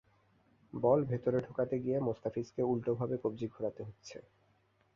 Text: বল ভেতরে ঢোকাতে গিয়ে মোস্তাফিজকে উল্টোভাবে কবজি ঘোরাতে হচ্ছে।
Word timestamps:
বল 0.73 0.99
ভেতরে 1.05 1.37
ঢোকাতে 1.41 1.75
গিয়ে 1.79 1.97
মোস্তাফিজকে 1.99 2.61
উল্টোভাবে 2.63 3.15
কবজি 3.23 3.47
ঘোরাতে 3.47 3.81
হচ্ছে। 3.83 4.17